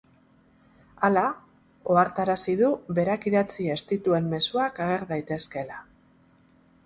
Hala, 1.07 1.23
ohartarazi 1.95 2.55
du 2.63 2.71
berak 2.99 3.27
idatzi 3.33 3.67
ez 3.75 3.79
dituen 3.91 4.29
mezuak 4.31 4.83
ager 4.87 5.03
daitezkeela. 5.13 5.77